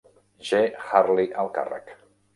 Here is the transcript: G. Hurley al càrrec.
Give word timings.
G. 0.47 0.61
Hurley 0.93 1.31
al 1.45 1.55
càrrec. 1.59 1.97